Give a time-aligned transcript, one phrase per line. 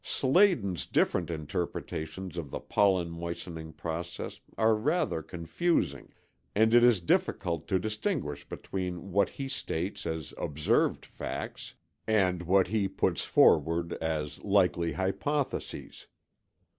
[0.03, 6.11] Sladen's different interpretations of the pollen moistening process are rather confusing,
[6.55, 11.75] and it is difficult to distinguish between what he states as observed facts
[12.07, 16.07] and what he puts forward as likely hypotheses.